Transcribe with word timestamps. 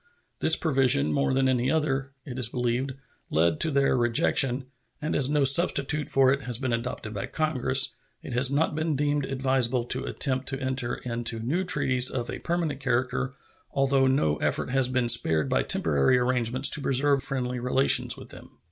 This 0.39 0.55
provision, 0.55 1.13
more 1.13 1.31
than 1.31 1.47
any 1.47 1.69
other, 1.69 2.11
it 2.25 2.39
is 2.39 2.49
believed, 2.49 2.93
led 3.29 3.59
to 3.59 3.69
their 3.69 3.95
rejection; 3.95 4.65
and 4.99 5.15
as 5.15 5.29
no 5.29 5.43
substitute 5.43 6.09
for 6.09 6.33
it 6.33 6.41
has 6.41 6.57
been 6.57 6.73
adopted 6.73 7.13
by 7.13 7.27
Congress, 7.27 7.93
it 8.23 8.33
has 8.33 8.49
not 8.49 8.73
been 8.73 8.95
deemed 8.95 9.27
advisable 9.27 9.83
to 9.85 10.05
attempt 10.05 10.47
to 10.47 10.59
enter 10.59 10.95
into 10.95 11.39
new 11.39 11.63
treaties 11.63 12.09
of 12.09 12.31
a 12.31 12.39
permanent 12.39 12.79
character, 12.79 13.33
although 13.73 14.07
no 14.07 14.37
effort 14.37 14.71
has 14.71 14.89
been 14.89 15.07
spared 15.07 15.47
by 15.47 15.61
temporary 15.61 16.17
arrangements 16.17 16.71
to 16.71 16.81
preserve 16.81 17.21
friendly 17.21 17.59
relations 17.59 18.17
with 18.17 18.29
them. 18.29 18.57